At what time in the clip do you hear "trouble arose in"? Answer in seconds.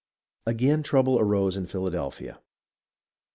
0.81-1.67